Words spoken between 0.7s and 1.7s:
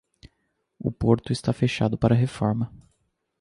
O porto está